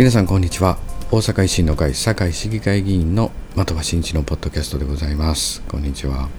[0.00, 0.78] 皆さんこんにちは。
[1.10, 5.60] 大阪維新の会堺市議会議員の的場真一のポッドキャストでございます。
[5.68, 6.30] こんにちは、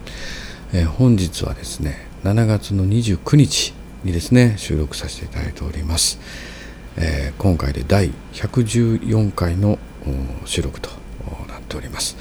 [0.74, 6.20] えー、本日はですね7月の29日にですね収録させていただいております、
[6.98, 9.78] えー、今回で第114回の
[10.46, 10.90] 収録と
[11.48, 12.18] なっております。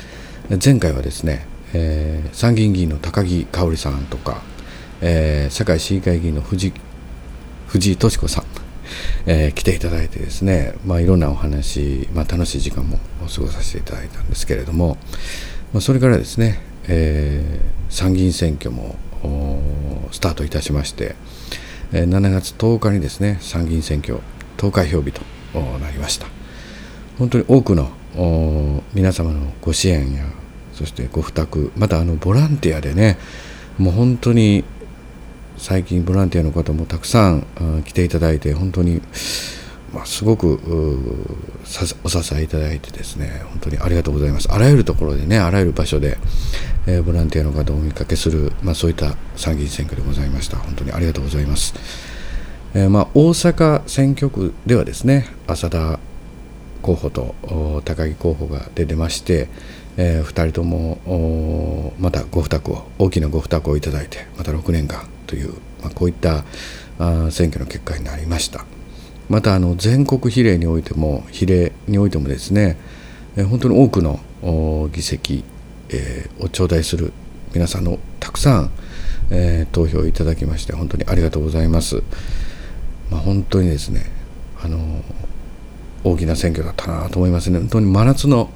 [0.63, 4.43] 前回はですね、えー、参議院議員の高木香織さんとか、
[5.01, 6.75] えー、堺市議会議員の藤
[7.67, 8.60] 藤井敏子さん
[9.27, 12.99] えー、来ていただいてですね、まあ、いろんなお話、まあ、楽しい時間も
[13.35, 14.97] 過ごさせていただいたんですけれども、
[15.73, 18.97] まあ、それからですね、えー、参議院選挙も
[20.13, 21.15] スタートいたしまして、
[21.93, 24.19] えー、7月10日にですね参議院選挙
[24.57, 25.23] 投開票日と
[25.79, 26.27] なりました。
[27.19, 27.91] 本当に多くの
[28.95, 30.25] 皆様のご支援や
[30.73, 33.19] そしてご負託またあのボランティアでね
[33.77, 34.65] もう本当に
[35.61, 37.45] 最近ボランティアの方もたくさん
[37.85, 39.03] 来ていただいて本当に、
[39.93, 40.59] まあ、すごく
[42.03, 44.51] お支えいただいてですね本当にありがとうございます。
[44.51, 46.17] あらゆるところでねあらゆる場所で、
[46.87, 50.57] えー、ボランティアの方をお見かけする、まあ、そういった参議院選挙でございました。
[50.57, 51.75] 本当にありがとうございます、
[52.73, 56.01] えー、まあ、大阪選挙区ではですね浅田
[56.81, 57.35] 候補と
[57.85, 59.49] 高木候補が出てまして、
[59.99, 66.45] え、2人ともまたご負託を大きなご負託をいただいてまた6年間という、まあ、こういった
[66.99, 68.65] あ選挙の結果になりました。
[69.29, 72.77] またあの全国比例においても比例においてもですね、
[73.37, 74.19] えー、本当に多くの
[74.93, 75.45] 議席、
[75.91, 77.13] えー、を頂戴する
[77.55, 78.71] 皆さんのたくさん、
[79.31, 82.03] えー、投票いただきまして本当にありがとうございます、
[83.09, 84.07] まあ、本当にですね
[84.61, 84.79] あの
[86.03, 87.61] 大きな選挙だったなと思いますね。
[87.61, 88.51] 本当に真夏の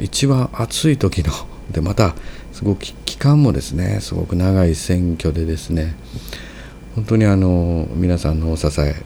[0.00, 1.32] 一番暑い時の
[1.70, 2.16] でまた
[2.58, 5.94] すごく期間もですねすごく長い選挙でですね
[6.96, 8.96] 本当にあの皆さんのお支え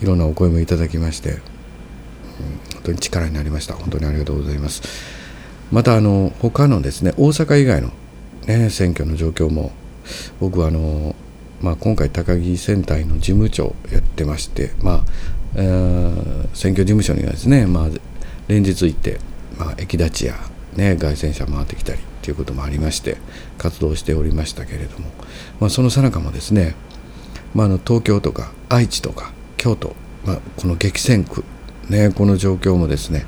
[0.00, 1.40] いろんなお声もいただきまして、本
[2.84, 3.74] 当に力になりました。
[3.74, 4.82] 本当にありがとうございます。
[5.72, 7.90] またあの他のですね大阪以外の、
[8.46, 9.72] ね、選挙の状況も
[10.38, 11.16] 僕はあの、
[11.60, 15.04] まあ、今回高木選対の事務長やってましてまあ、
[15.56, 17.88] えー、選挙事務所にはですね、まあ、
[18.46, 19.18] 連日行って、
[19.58, 20.36] まあ、駅立ちや
[20.76, 23.18] ね、凱旋車回ってきたりっていうこともありまして
[23.58, 25.06] 活動しておりましたけれども、
[25.60, 26.74] まあ、そのさなかもですね、
[27.54, 29.94] まあ、の東京とか愛知とか京都、
[30.24, 31.44] まあ、この激戦区、
[31.88, 33.26] ね、この状況もですね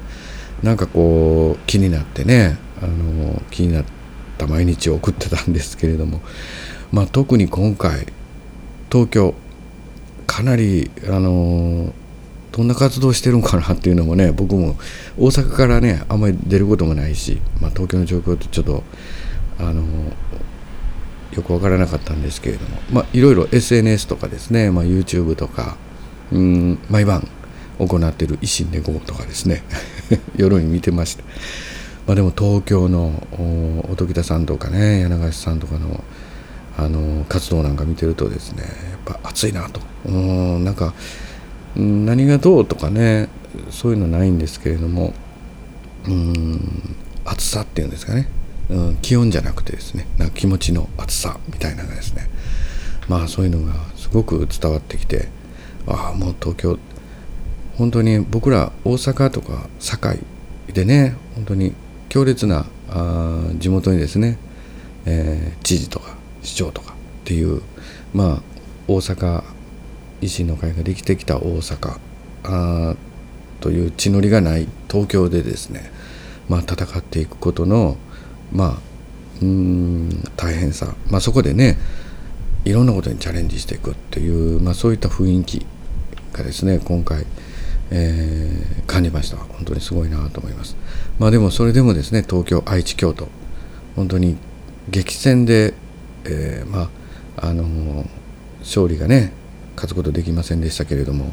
[0.63, 3.85] なんかこう気になってねあの気になっ
[4.39, 6.21] た毎日を送ってたんですけれども、
[6.93, 8.07] まあ、特に今回
[8.91, 9.35] 東京
[10.27, 11.93] かなりあの
[12.57, 14.77] どんな活動してるんかなっていうのもね僕も
[15.19, 18.85] 大阪からねあんまり出ることもないし、まあ、東京の状況ってちょっと
[19.59, 19.83] あの
[21.33, 25.77] よく分からなかったんですけれども、まあ、いろいろ SNS とかですね、まあ、YouTube とか
[26.31, 27.27] うん毎晩
[27.79, 29.65] 行っている維新で GO とかですね
[30.39, 31.25] 夜に見てました、
[32.07, 33.27] まあ、でも東京の
[33.91, 36.05] 音喜多さんとかね柳橋さんとかの
[36.77, 38.71] あの活動なんか見てるとですねやっ
[39.05, 39.81] ぱ暑いなと。
[40.07, 40.95] うんなんか
[41.77, 43.29] 何がどうとかね
[43.71, 45.13] そういうのないんですけれども
[46.07, 48.29] うん暑さっていうんですかね、
[48.71, 52.29] うん、気温じゃなくてですねなんか気持ちの暑さみたいなのがですね。
[53.09, 55.29] まあそういうのがすごく伝わってきて
[55.87, 56.79] ああもう東京
[57.77, 60.21] 本当に僕ら大阪とか堺
[60.73, 61.75] でね本当に
[62.09, 64.39] 強烈なあ地元にですね、
[65.05, 67.63] えー、知事とか市長とかっていう
[68.13, 68.43] まあ
[68.89, 69.43] 大阪
[70.25, 71.99] 維新の会ができてきた大阪
[72.45, 72.97] あ
[73.61, 75.91] という地のりがない東京でですね、
[76.49, 77.97] まあ、戦っていくことの、
[78.53, 78.79] まあ、
[79.43, 81.79] うん大変さ、まあ、そこでね
[82.65, 85.67] いろんなことにチャレンジしていくっていう、まあ、そういった雰囲気
[86.33, 87.27] がですね今回、
[87.91, 89.37] えー、感じました。
[89.37, 90.77] 本当にすごいなと思います。
[91.19, 93.29] まあでもそれでもですね東京愛知京都
[93.95, 94.37] 本当に
[94.89, 95.75] 激戦で、
[96.25, 96.91] えー、ま
[97.37, 98.07] ああのー、
[98.61, 99.33] 勝利がね
[99.75, 101.33] 勝つことできませんでしたけれども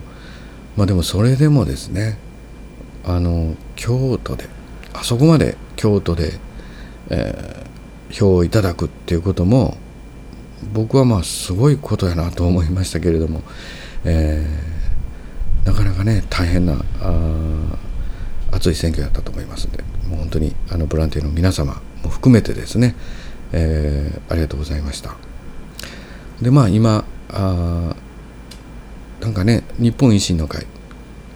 [0.77, 2.17] まあでもそれでもですね
[3.03, 4.47] あの京都で
[4.93, 6.33] あそこまで京都で、
[7.09, 9.77] えー、票をいただくっていうことも
[10.73, 13.41] 僕はまあすごいことやなと思いましたけれども、
[14.05, 16.77] えー、なかなかね大変な
[18.51, 22.95] 熱い選挙だったと思いますのでもう本当にあのボランティアの皆様も含めてですね、
[23.51, 25.15] えー、ありがとうございました。
[26.41, 27.95] でまあ今あ
[29.21, 30.65] なんかね日本維新の会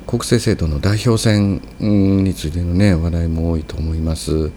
[0.08, 4.52] 国政政党の代表選についてのね話題も多いと思います。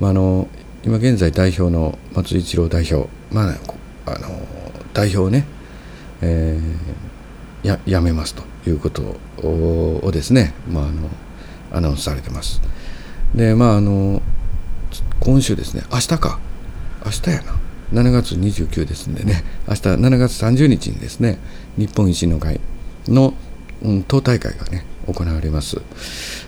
[0.00, 0.48] まあ、あの
[0.84, 3.54] 今現在代表の松井一郎代表、まあ、
[4.06, 4.28] あの
[4.92, 5.44] 代表をね、
[6.22, 11.08] えー、ややめますということをですね、まあ、あの
[11.72, 12.60] アナウンスされてます。
[13.34, 14.22] でまああの
[15.20, 16.38] 今週ですね明日か
[17.04, 17.57] 明日やな
[17.92, 19.42] 7月29ですんでね。
[19.66, 21.38] 明日7月30日にですね
[21.76, 22.60] 日本維新の会
[23.06, 23.34] の、
[23.82, 25.80] うん、党大会がね行われます、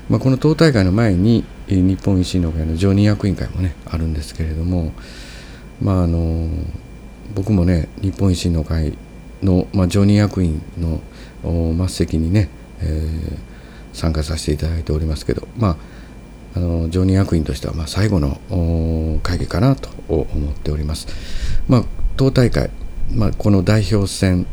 [0.09, 4.93] まあ、この党大会の前に日本維新の会の常任役員会もねあるんですけれども
[5.81, 6.49] まああの
[7.35, 8.97] 僕もね日本維新の会
[9.43, 11.01] の、まあ、常任役員の
[11.89, 12.51] 末席にね、
[12.81, 13.39] えー、
[13.97, 15.77] 参加させていただいておりますけどまあ
[16.57, 21.07] あの常任役員としてはまあ最後の会議かなと思っております。
[21.69, 21.85] まあ、
[22.17, 22.71] 党大会、
[23.15, 24.47] まあ、この代表選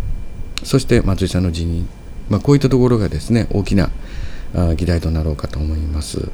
[0.63, 1.88] そして松井さんの辞任、
[2.29, 3.89] まあ、こういったところがですね大きな
[4.75, 6.29] 議題となろうかと思います。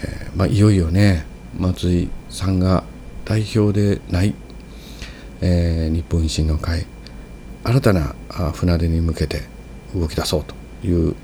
[0.00, 1.26] えー、まあ、いよいよね
[1.58, 2.84] 松井さんが
[3.24, 4.34] 代表でない、
[5.40, 6.86] えー、日本維新の会
[7.64, 8.14] 新たな
[8.54, 9.42] 船出に向けて
[9.94, 10.54] 動き出そうと
[10.86, 11.16] いう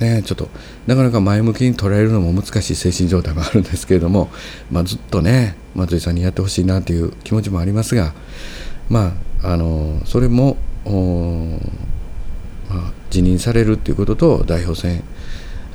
[0.00, 0.48] ねちょっと
[0.86, 4.30] なかなか前向きに捉えるのも難しい精神状態もあるんですけれども、
[4.70, 8.14] まあ、ずっとね松井さんにやってほしいなという気持ちもありますが
[8.88, 10.56] まああのそれも、
[12.68, 15.02] まあ、辞任されるということと代表選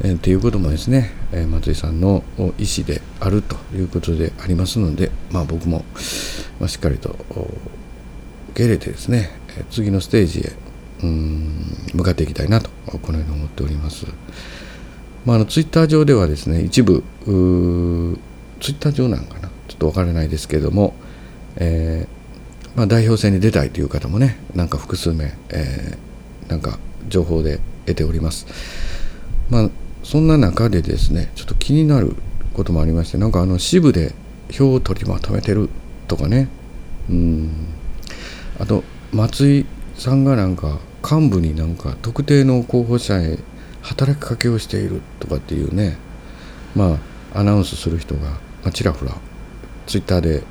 [0.02, 5.86] えー、いうこともですね、えー、松井さんの意思であるということでありますので、まあ、僕も、
[6.60, 7.16] まあ、しっかりと
[8.50, 9.30] 受け入れてですね
[9.72, 10.65] 次のステージへ
[11.06, 12.70] うん向かっていきたいなと
[13.02, 14.08] このように思っております。
[15.26, 17.32] まあ、あのツイッター上ではですね一部ツ
[18.72, 20.94] イッター上なんかなちょっと分からないですけども、
[21.56, 28.46] えーまあ、代表選に出たいという方もねなんか複数名、えー、なんか情報で得ております。
[29.50, 29.70] まあ
[30.04, 32.16] そんな中でですねちょっと気になる
[32.54, 34.14] こともありましてなんかあの支部で
[34.52, 35.70] 票を取りまとめてる
[36.08, 36.48] とかね
[37.10, 37.68] うん
[38.60, 39.66] あと松井
[39.96, 40.80] さんがなんか
[41.10, 43.38] 幹部になんか特定の候補者へ
[43.84, 45.98] 働きかけをしているとかっていうね
[46.76, 46.98] ま
[47.34, 49.14] あアナウンスする人が、まあ、ちらほら
[49.86, 50.44] ツイッターで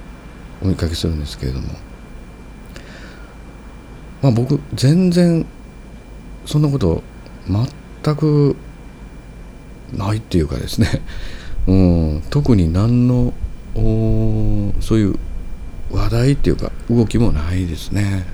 [0.62, 1.68] お見かけするんですけれども。
[4.22, 5.44] まあ僕全然
[6.46, 7.02] そんなこと
[8.02, 8.56] 全く
[9.92, 11.02] ないっていうかですね、
[11.68, 13.34] うん、特に何の
[14.80, 15.18] そういう
[15.90, 18.24] 話題っていうか動きもないですね、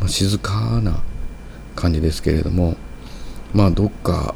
[0.00, 1.02] まあ、静かな
[1.74, 2.76] 感じですけれども
[3.52, 4.34] まあどっか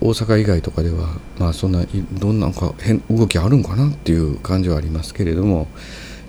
[0.00, 1.08] 大阪以外とかでは
[1.38, 5.66] まあそんなどんなか変動きあるんかなっていう感じはありますけれども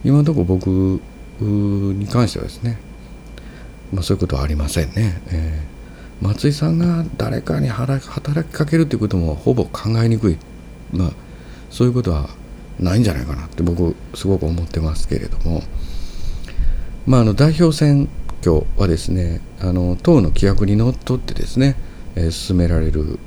[0.04, 1.02] 今のところ僕
[1.42, 2.80] に関してはですね、
[3.92, 5.22] まあ、そういうことはありませんね。
[5.32, 5.80] えー
[6.22, 10.38] 松井さんが誰かに働きかけるということもほぼ考えにくい、
[10.92, 11.12] まあ、
[11.70, 12.30] そういうことは
[12.80, 15.62] ないんじゃないかなって僕すごく思ってますけれども、
[17.06, 18.10] まあ、あの代表選
[18.40, 21.76] 挙はですねあの党の規約にのっとってですね、
[22.16, 23.20] えー、進められる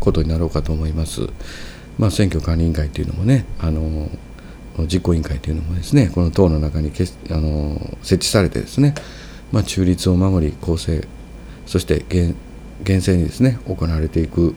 [0.00, 1.28] ことになろうかと思います。
[1.98, 4.08] まあ、選挙管理委員会というのもねあの
[4.86, 8.94] 実行委員会というのもですねこの党の中にけあの設置されてですね、
[9.50, 11.06] まあ、中立を守り公正
[11.66, 14.54] そして厳正にですね行われていく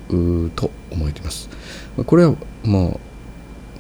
[0.55, 1.50] と思っています。
[2.05, 3.00] これはも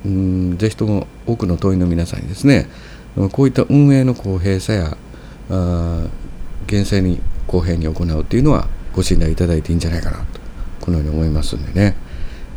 [0.05, 2.67] ううんぜひとも多くの党員の皆さんにですね
[3.31, 4.97] こういった運営の公平さや
[5.51, 6.07] あ
[6.67, 10.39] 厳正に公平に行うというのはご信頼いただいていいんじゃないかなと
[10.79, 11.95] このように思いますんでね、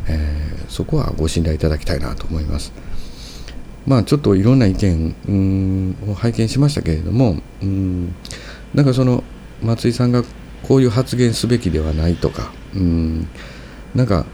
[0.07, 2.73] えー、そこはご信頼いただきたいなと思います。
[3.85, 8.15] まあちょっといろんな意見を拝見しましたけれどもうん
[8.73, 9.23] なんかその
[9.61, 10.23] 松井さんが
[10.63, 13.27] こういう発言すべきではないとかうん
[13.93, 14.25] なんか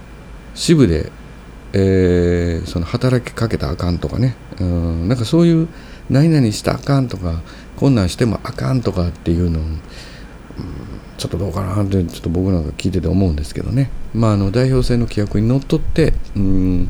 [0.54, 1.12] 支部で、
[1.74, 4.36] えー、その働きかけたあかんとかね。
[4.60, 5.68] うんなんかそういう
[6.10, 7.42] 何々したあかんとか
[7.78, 9.80] こんなんしてもあかんとかっていうの、うん、
[11.18, 13.90] ちょっとどうかなってちょっと僕なんか聞いてて思うんですけどね。
[14.14, 16.90] まああの代表制の規約にのっとってうん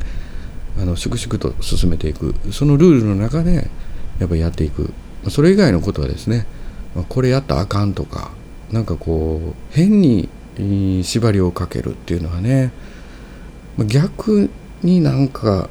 [0.80, 2.34] あの粛々と進めていく。
[2.50, 3.70] そのルールの中で
[4.18, 4.92] やっぱりやっていく。
[5.28, 6.46] それ以外のことはですね
[7.08, 8.32] これやったあかんとか
[8.72, 10.28] なんかこう変に
[11.04, 12.72] 縛りをかけるっていうのはね
[13.86, 14.50] 逆
[14.82, 15.68] になんか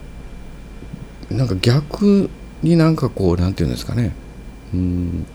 [1.30, 2.30] なんか逆
[2.63, 4.13] になんかこうなんていうんですかね。
[4.74, 5.25] うん。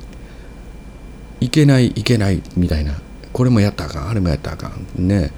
[1.40, 2.94] いけないいけないみたいな。
[3.32, 5.08] これもやったらあかんあれもやったらあかん。
[5.08, 5.30] ね。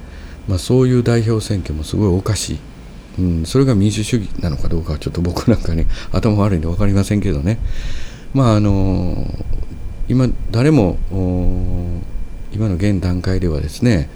[0.48, 2.58] まあそういう代表選挙もすごいおかしい、
[3.18, 7.58] うん、それが民主主義なのかどうかはちょっと僕なんかね 頭悪いんで分かりませんけどね。
[8.34, 9.26] まああの
[10.08, 10.98] 今誰も
[12.52, 14.08] 今の現段階ではですね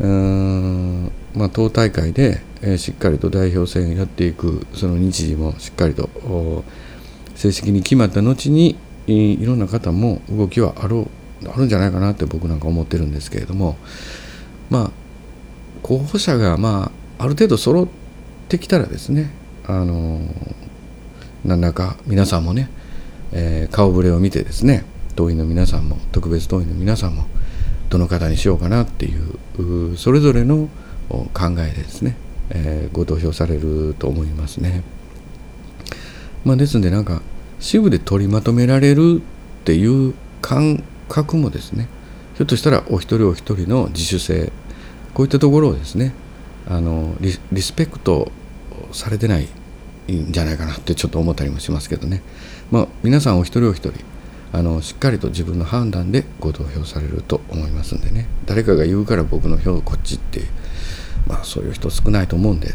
[0.00, 6.10] うんまあ、党大会で、えー、しっかりと代表選をやっていくその日時もしっかりと
[7.36, 8.76] 正式に決まった後に
[9.06, 11.08] いろんな方も動きはあろ
[11.46, 13.76] あるんじゃないかなって僕なんか思ってるんですけれども
[14.68, 14.90] まあ
[15.84, 17.88] 候補者がまあある程度揃っ
[18.48, 19.30] てきたらですね
[19.64, 20.20] あの
[21.44, 22.68] 何らか皆さんもね、
[23.32, 27.26] えー、顔ぶれを見てですね党員の皆さんも特別党員の皆さんも
[27.90, 30.68] どの方にしようかなっていうそれぞれの
[31.08, 32.16] 考えですね、
[32.50, 34.82] えー、ご投票されると思いますね。
[36.44, 37.22] まあ、ですんでなんか
[37.60, 41.88] 支部で取りまとめられるっていう感覚もですね
[42.36, 44.52] ひょっとしたらお一人お一人の自主性
[45.14, 46.12] こういったところをですね
[46.68, 48.30] あのリスペクト
[48.92, 49.48] されてない
[50.12, 52.22] んじゃないかなってちょっと思ったりもしますけどね、
[52.70, 53.92] まあ、皆さんお一人お一人
[54.50, 58.26] あのしっかりと自分の判断でご投票されると思いますんでね。
[58.46, 60.42] 誰かが言うから僕の票こっちって
[61.26, 62.74] まあそういう人少ないと思うんで、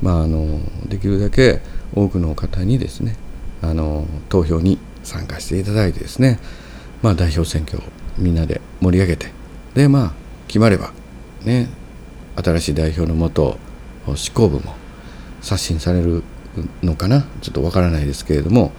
[0.00, 1.60] まあ、あのできるだけ
[1.94, 3.16] 多くの方にですね
[3.62, 6.38] あの投票に参加していただいてですね、
[7.02, 7.82] まあ、代表選挙を
[8.16, 9.32] みんなで盛り上げて。
[9.74, 10.12] でまあ
[10.46, 10.92] 決まれば
[11.44, 11.68] ね
[12.36, 13.58] 新しい代表のもと
[14.14, 14.74] 執行部も
[15.40, 16.22] 刷新される
[16.82, 17.26] のかな。
[17.42, 18.72] ちょっとわからないですけれども。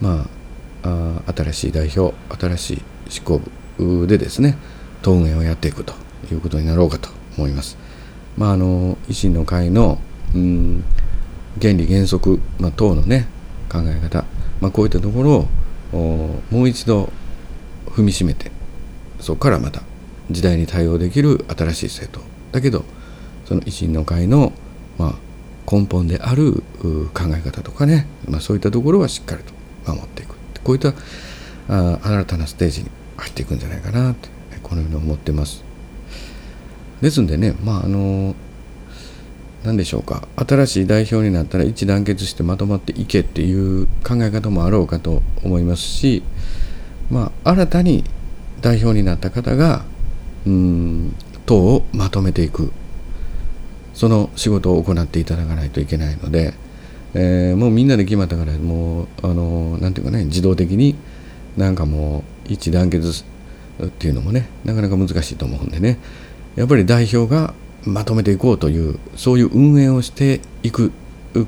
[0.00, 0.41] まあ
[0.82, 3.40] あ新しい代表新しい執行
[3.78, 4.56] 部でですね
[5.02, 5.94] 党運営をやっていくと
[6.30, 7.76] いうことになろうかと思います。
[8.36, 9.98] まあ、あの維新の会の
[10.34, 10.84] うん
[11.60, 13.26] 原理原則、まあ、党のね
[13.70, 14.24] 考え方、
[14.60, 15.48] まあ、こういったところ
[15.92, 17.12] をもう一度
[17.86, 18.50] 踏みしめて
[19.20, 19.82] そこからまた
[20.30, 22.84] 時代に対応できる新しい政党だけど
[23.44, 24.52] その維新の会の、
[24.98, 26.62] まあ、根本である
[27.12, 29.52] 考え方とかね、まあ、そういったところはしっかりと
[29.86, 30.94] 守っていくこういった
[31.68, 34.28] あ新たなステージに入っていくんじゃないかなって
[34.62, 35.64] このように思ってます。
[37.00, 38.34] ですんでねまああの
[39.64, 46.22] 何でしょうか新しい代表になったら一致団結してまとまっていけっていう考え方もあろうかと思いますし
[47.10, 48.04] まあ新たに
[48.60, 49.84] 代表になった方が
[50.46, 51.14] うん
[51.46, 52.72] 党をまとめていく
[53.94, 56.54] その仕事を行っていただかないといけないので、
[57.14, 60.96] えー、もうみんなで決まったからもうあのなんていうかね自動的に
[61.56, 63.24] なんかもう一致団結
[63.84, 65.98] っていうのもねなかなか難しいと思うんでね。
[66.56, 67.54] やっぱり代表が
[67.84, 70.92] まとめていこうというそういう運営をしていく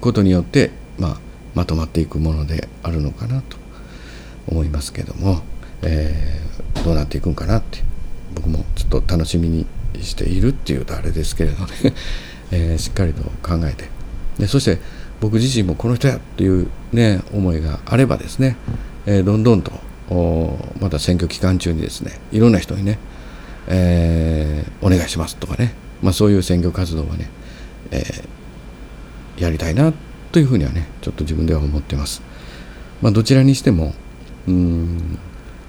[0.00, 1.20] ことによって、まあ、
[1.54, 3.56] まとまっていくものであるのかなと
[4.48, 5.42] 思いますけども、
[5.82, 7.80] えー、どうなっていくんかなって
[8.34, 9.66] 僕もちょっと楽しみに
[10.00, 11.94] しているっていうとあれですけれどね。
[12.50, 13.88] えー、しっかりと考えて。
[14.38, 14.80] でそして
[15.24, 18.58] 僕自身もこの人やっていうね思いがあればですね、
[19.06, 19.72] えー、どんどんと
[20.80, 22.98] また選挙期間中にですねいろんな人にね、
[23.66, 27.30] えー、お願いしますとかねまあ、そういう選挙活動はね、
[27.90, 29.94] えー、やりたいな
[30.32, 32.20] というふうにはねちょっと自分では思ってます。
[33.00, 33.94] まあ、どちらにしても
[34.46, 35.18] うん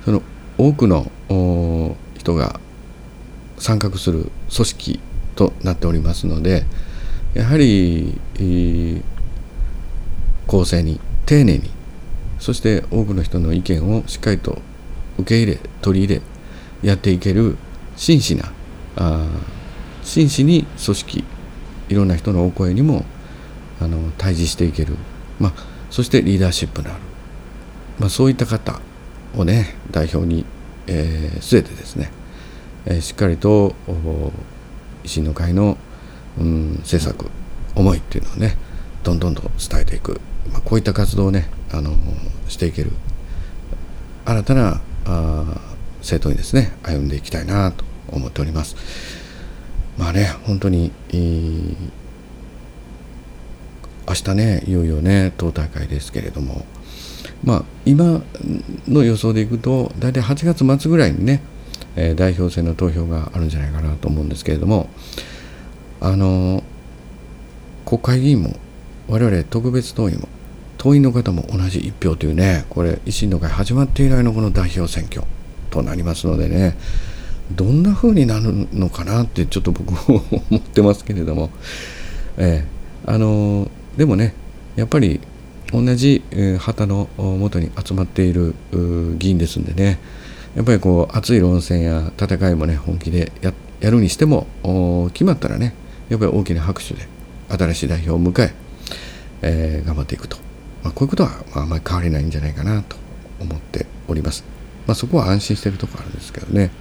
[0.04, 0.22] その
[0.58, 1.10] 多くの
[2.18, 2.60] 人が
[3.58, 5.00] 参画する組織
[5.38, 6.66] となっておりますので
[7.34, 9.04] やはり、えー、
[10.48, 11.70] 公正に丁寧に
[12.40, 14.62] そして多くの人の意見をしっかりと
[15.18, 16.22] 受け入れ取り入れ
[16.84, 17.58] やっていける
[17.96, 18.52] 真摯な
[18.98, 19.28] あ
[20.04, 21.24] 真摯に組織
[21.90, 23.06] いろんな人のお声にも
[23.82, 24.96] あの対峙していける、
[25.40, 25.54] まあ、
[25.90, 27.02] そしてリーダーシップのある、
[28.00, 28.80] まあ、そういった方
[29.36, 30.46] をね代表に、
[30.88, 32.12] えー、据えてですね、
[32.86, 33.76] えー、しっかりと
[35.04, 35.78] 維新の会の、
[36.40, 37.30] うん、政策
[37.76, 38.58] 思いっていうのをね
[39.06, 40.20] どんどんと伝えていく、
[40.52, 41.94] まあ、こういった活動をねあの
[42.50, 42.92] していける。
[44.26, 45.62] 新たなあ
[46.00, 48.76] 政党にですね歩んでいきたいなと思っております。
[50.00, 51.76] まあね本当に、えー、
[54.08, 56.66] 明日ねいよいよね党大会ですけれども。
[57.44, 58.24] まあ今
[58.88, 61.44] の予想でいくと大体8月末ぐらいにね、
[61.96, 64.90] えー、代表選の投票があるんじゃないかなと思うんですけれども。
[66.02, 66.62] あの
[67.86, 68.56] 国会議員も
[69.08, 70.28] 我々特別党員も
[70.78, 75.24] 党員の方も同じ1票というねこれ維新の会始まって以来のこの代表選挙
[75.70, 76.76] となりますのでね
[77.52, 81.50] どんな風になるのかなってちょっと僕も思ってますけれども、
[82.38, 84.34] えー、あのー、でもね
[84.76, 85.22] やっぱり
[85.72, 88.56] 同じ、えー、旗のもとに集まっている
[89.18, 90.00] 議員ですんでね
[90.56, 94.48] やっぱりこう熱い論戦や戦いもね本気でややるにしても
[95.14, 95.76] 決まったらね
[96.10, 97.08] やっぱり大きな拍手で
[97.50, 98.65] 新しい代表を迎え
[99.42, 100.38] えー、頑張っていくと、
[100.84, 102.96] まあ、こういうことは、まあ、あまり変わりないんじゃないかなと
[103.40, 104.44] 思っております。
[104.88, 106.72] まあ、そこは安心してるところあるんですけどね。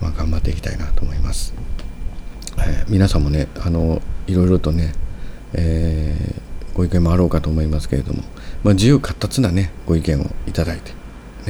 [0.00, 1.54] まあ、頑張っていきたいなと思います。
[2.60, 4.92] えー、皆さんもねあのいろいろとね、
[5.54, 8.22] えー、ご意見もあろうかと思いますけれども、
[8.62, 10.92] まあ、自由闊達なねご意見をいただいて、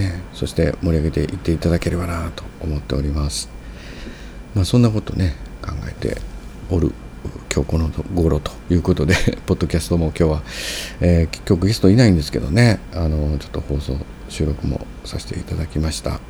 [0.01, 3.49] ねそして盛り上げていっていただければなと思っております
[4.55, 6.21] まあそんなことね考えて
[6.71, 6.93] おる
[7.59, 9.15] 今日この頃ということで
[9.47, 10.43] ポッドキャストも今日は、
[11.01, 12.79] えー、結局ゲストいないんですけどね。
[12.95, 13.97] あのちょっと放送
[14.29, 16.21] 収録もさせていただきました。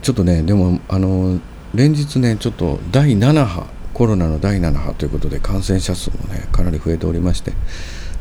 [0.00, 1.40] ちょっとねでもあの
[1.74, 7.52] 連日ねちょっと第7波コロナの第7波ということで感染者数もねかなり増えておりまして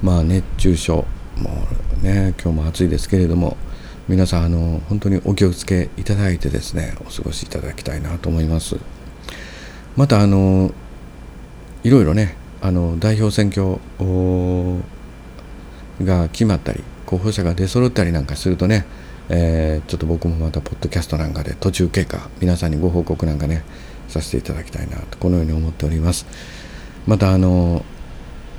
[0.01, 1.05] まあ熱中症
[1.37, 1.67] も
[2.01, 3.55] うね今日も暑いですけれども
[4.07, 8.77] 皆さんあの本当にお気をつけいただいてですねお過ごしいただきたいなと思います。
[9.95, 10.71] またあの
[11.89, 13.79] いろいろねあの代表選挙
[16.03, 18.85] が決まったり候補者が出揃ったりなんかするとね、
[19.27, 23.63] えー、ちょっと僕もまたポッドキャストなんかで途中経過皆さんにご報告なんかね
[24.07, 26.27] させていただきたいなとこのように思っております。
[27.07, 27.83] またあの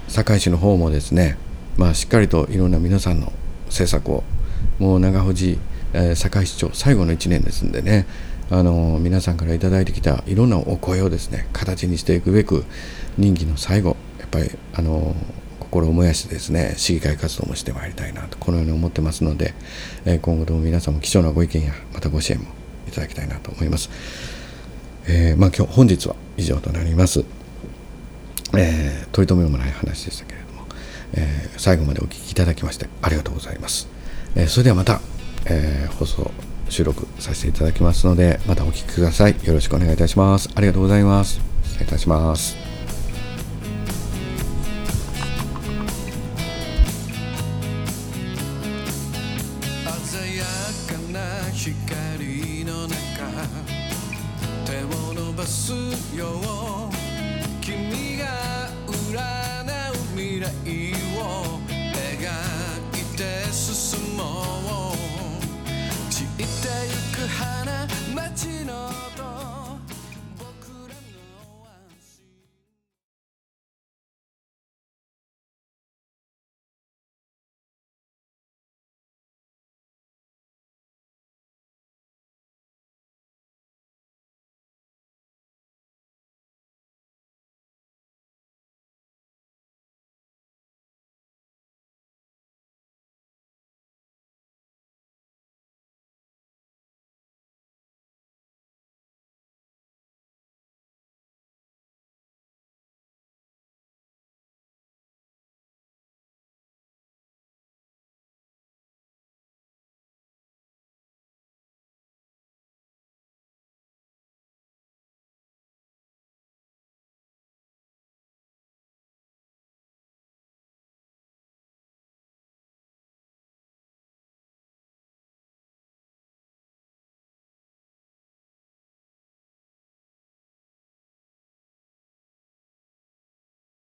[0.08, 1.38] 堺市の方もですね
[1.76, 3.32] まあしっかりといろんな皆さんの
[3.66, 4.24] 政策を
[4.80, 5.56] もう長藤、
[5.92, 8.06] えー、堺市長最後の1年ですんでね
[8.50, 12.64] あの皆さんから頂いてきたいろんなお声をですね形にしていくべく
[13.16, 15.14] 任期の最後やっぱりあの
[15.60, 19.54] 心を燃やしてですね市議会活動もしてまいりたいなとこのように思ってますので、
[20.04, 22.46] え、今後とも皆さんも貴重なご意見やまたご支援も
[22.88, 23.88] いただきたいなと思います。
[25.06, 27.24] えー、まあ、今日本日は以上となります。
[28.56, 30.66] えー、取り留めもない話でしたけれども、
[31.14, 33.88] えー、最後までお聞きいただきましてありがとうございます。
[34.34, 35.00] えそれではまた、
[35.44, 36.30] え放送
[36.70, 39.36] 収録させていただきますのでまたお聴きください。
[39.44, 40.48] よろしくお願いいたします。
[40.54, 41.40] ありがとうございます。
[41.64, 42.69] 失礼いたします。